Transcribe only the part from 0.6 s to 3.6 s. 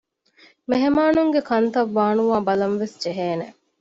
މެހެމާނުންގެ ކަންތައް ވާނުވާ ބަލަންވެސް ޖެހޭނެ